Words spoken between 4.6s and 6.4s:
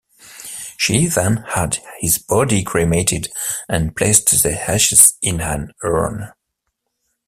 ashes in an urn.